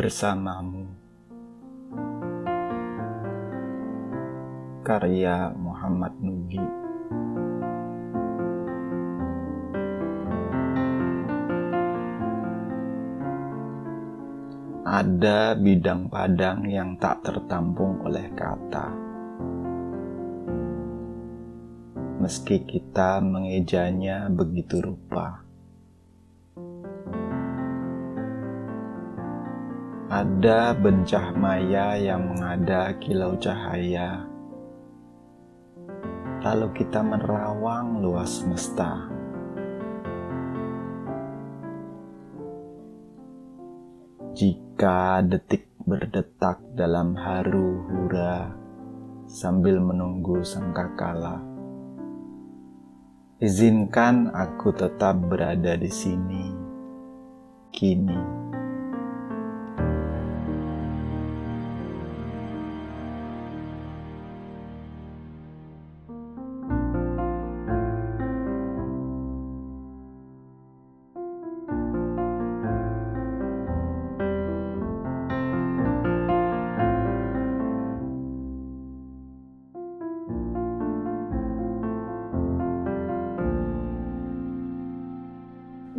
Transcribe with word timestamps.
bersamamu. 0.00 0.88
Karya 4.80 5.52
Muhammad 5.52 6.16
Nugi. 6.24 6.64
Ada 14.88 15.52
bidang 15.60 16.08
padang 16.08 16.64
yang 16.64 16.96
tak 16.96 17.20
tertampung 17.20 18.00
oleh 18.00 18.32
kata. 18.32 18.88
Meski 22.24 22.64
kita 22.64 23.20
mengejanya 23.20 24.32
begitu 24.32 24.80
rupa. 24.80 25.49
Ada 30.10 30.74
bencah 30.74 31.38
maya 31.38 31.94
yang 31.94 32.34
mengada 32.34 32.90
kilau 32.98 33.38
cahaya. 33.38 34.26
Lalu 36.42 36.82
kita 36.82 36.98
menerawang 36.98 38.02
luas 38.02 38.42
semesta. 38.42 39.06
Jika 44.34 45.22
detik 45.22 45.70
berdetak 45.86 46.58
dalam 46.74 47.14
haru 47.14 47.78
hura 47.86 48.50
sambil 49.30 49.78
menunggu 49.78 50.42
sangkakala. 50.42 51.38
Izinkan 53.38 54.34
aku 54.34 54.74
tetap 54.74 55.22
berada 55.22 55.78
di 55.78 55.86
sini, 55.86 56.50
kini. 57.70 58.49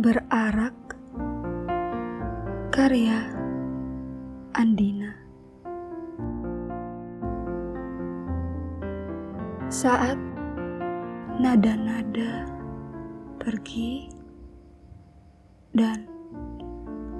Berarak. 0.00 0.96
Karya 2.72 3.20
Andina. 4.56 5.12
Saat 9.68 10.16
nada-nada 11.36 12.48
pergi 13.44 14.08
dan 15.76 16.08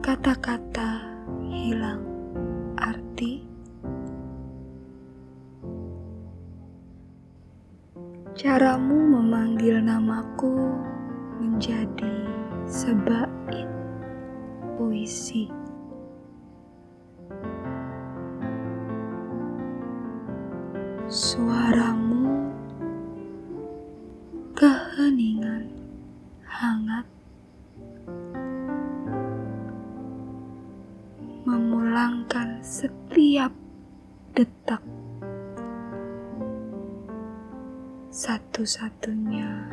kata-kata 0.00 1.04
hilang 1.52 2.00
arti 2.80 3.44
Caramu 8.32 9.20
memanggil 9.20 9.84
namaku 9.84 10.80
menjadi 11.44 12.40
sebaik 12.70 13.66
puisi. 14.78 15.50
Suaramu 21.10 22.30
keheningan 24.54 25.66
hangat 26.46 27.10
memulangkan 31.42 32.62
setiap 32.62 33.50
detak 34.38 34.78
satu-satunya 38.14 39.66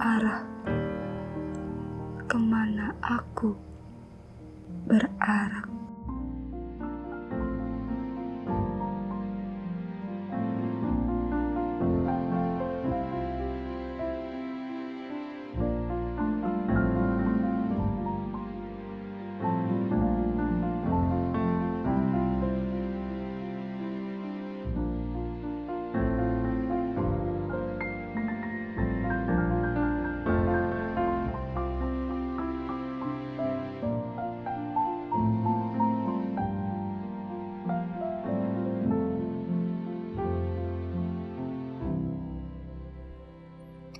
arah 0.00 0.40
ke 2.30 2.38
mana 2.38 2.94
aku 3.02 3.58
berarak. 4.86 5.79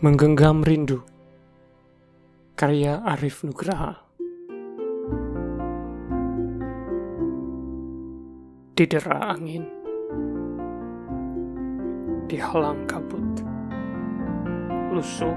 Menggenggam 0.01 0.65
Rindu. 0.65 1.05
Karya 2.57 3.05
Arif 3.05 3.45
Nugraha. 3.45 4.01
Didera 8.73 9.37
angin. 9.37 9.69
Dihalang 12.33 12.89
kabut. 12.89 13.45
Lusuh. 14.97 15.37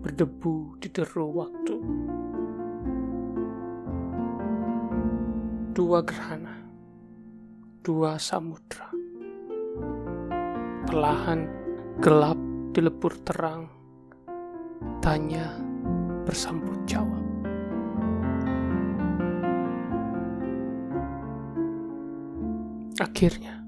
Berdebu 0.00 0.80
di 0.80 0.88
deru 0.88 1.36
waktu. 1.36 1.76
Dua 5.76 6.00
gerhana. 6.00 6.56
Dua 7.84 8.16
samudra. 8.16 8.88
Perlahan 10.88 11.44
gelap 12.00 12.51
dilebur 12.72 13.12
terang, 13.20 13.68
tanya 15.04 15.60
bersambut 16.24 16.80
jawab. 16.88 17.20
Akhirnya, 22.96 23.60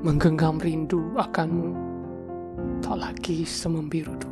menggenggam 0.00 0.56
rindu 0.56 1.12
akanmu 1.20 1.76
tak 2.80 2.96
lagi 2.96 3.44
semembiru. 3.44 4.31